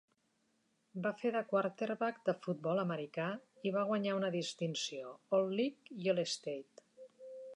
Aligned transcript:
Va 1.01 1.09
fer 1.17 1.31
de 1.35 1.41
quarterback 1.51 2.17
de 2.29 2.35
futbol 2.45 2.81
americà 2.85 3.27
i 3.71 3.75
va 3.77 3.85
guanyar 3.91 4.17
una 4.21 4.33
distinció 4.39 5.15
All-League 5.41 6.01
i 6.07 6.13
All-State. 6.15 6.87